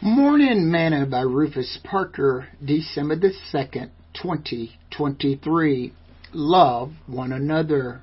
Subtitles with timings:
[0.00, 5.92] Morning Manna by Rufus Parker, December the 2nd, 2023.
[6.32, 8.02] Love one another.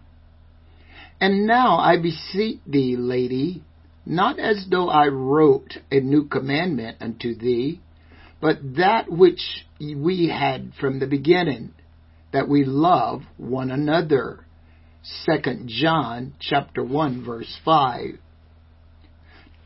[1.21, 3.63] And now I beseech thee, lady,
[4.05, 7.79] not as though I wrote a new commandment unto thee,
[8.41, 11.73] but that which we had from the beginning,
[12.33, 14.45] that we love one another.
[15.01, 18.19] Second John chapter 1 verse 5.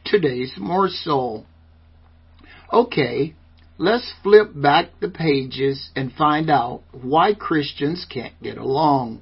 [0.06, 1.48] Today's morsel.
[2.72, 3.36] Okay,
[3.78, 9.22] let's flip back the pages and find out why Christians can't get along.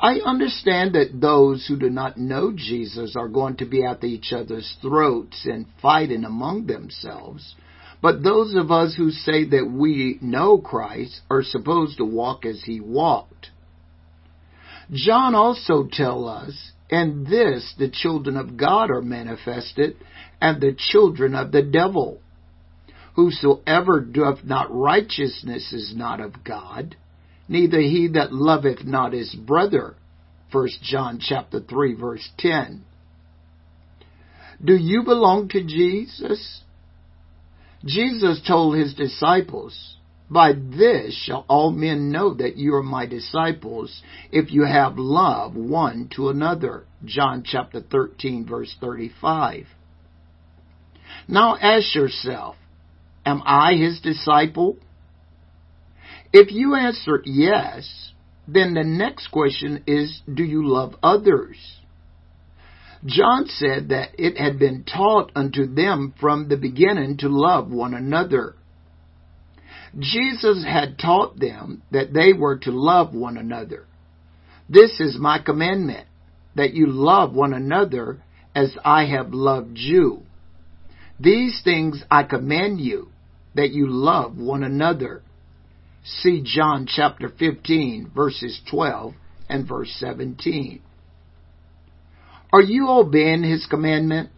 [0.00, 4.32] I understand that those who do not know Jesus are going to be at each
[4.32, 7.54] other's throats and fighting among themselves.
[8.00, 12.62] But those of us who say that we know Christ are supposed to walk as
[12.64, 13.50] he walked.
[14.92, 19.96] John also tells us, and this the children of God are manifested,
[20.40, 22.20] and the children of the devil.
[23.14, 26.96] Whosoever doeth not righteousness is not of God,
[27.48, 29.94] neither he that loveth not his brother.
[30.52, 32.84] 1 John chapter 3 verse 10.
[34.62, 36.62] Do you belong to Jesus?
[37.84, 39.96] Jesus told his disciples,
[40.30, 45.56] by this shall all men know that you are my disciples if you have love
[45.56, 46.84] one to another.
[47.04, 49.66] John chapter 13 verse 35.
[51.26, 52.56] Now ask yourself,
[53.26, 54.78] am I his disciple?
[56.32, 58.12] If you answer yes,
[58.46, 61.56] then the next question is, do you love others?
[63.04, 67.94] John said that it had been taught unto them from the beginning to love one
[67.94, 68.54] another.
[69.98, 73.86] Jesus had taught them that they were to love one another.
[74.68, 76.06] This is my commandment,
[76.54, 78.22] that you love one another
[78.54, 80.22] as I have loved you.
[81.18, 83.08] These things I command you,
[83.54, 85.22] that you love one another.
[86.04, 89.14] See John chapter 15 verses 12
[89.48, 90.80] and verse 17.
[92.52, 94.30] Are you obeying his commandment?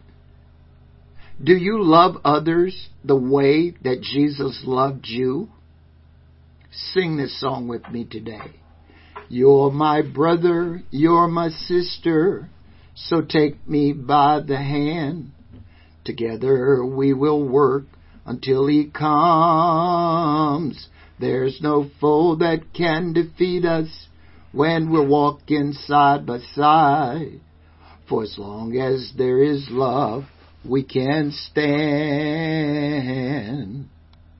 [1.43, 5.49] Do you love others the way that Jesus loved you?
[6.71, 8.53] Sing this song with me today.
[9.27, 12.49] You're my brother, you're my sister,
[12.95, 15.31] so take me by the hand.
[16.05, 17.85] Together we will work
[18.25, 20.87] until he comes.
[21.19, 24.07] There's no foe that can defeat us
[24.53, 27.41] when we're walking side by side.
[28.07, 30.23] For as long as there is love,
[30.65, 31.63] we can stand.